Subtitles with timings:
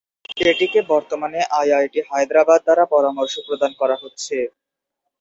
[0.43, 4.35] এটিকে বর্তমানে আইআইটি হায়দ্রাবাদ দ্বারা পরামর্শ প্রদান করা হচ্ছে।